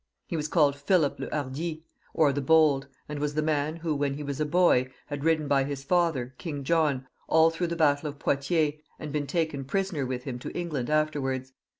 [0.25, 4.15] He was called Philip le Hardi, or the Bold, and was the man who, when
[4.15, 8.09] he was a boy, had ridden by his father, King John, all through the battle
[8.09, 11.53] of Poitiers, and been taken prisoner with him to England afterwards.